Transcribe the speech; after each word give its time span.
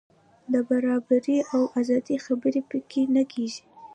د 0.53 0.55
برابرۍ 0.69 1.37
او 1.53 1.61
ازادۍ 1.79 2.17
خبرې 2.25 2.61
په 2.69 2.77
کې 2.89 3.01
نه 3.15 3.23
کېږي. 3.31 3.63